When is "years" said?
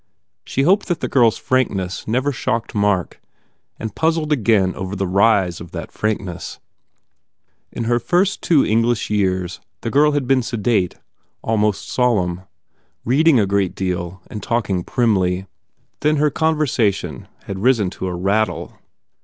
9.11-9.59